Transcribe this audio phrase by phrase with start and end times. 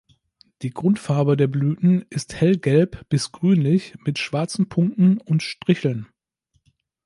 [0.63, 6.07] Die Grundfarbe der Blüten ist hellgelb bis grünlich mit schwarzen Punkten und Stricheln.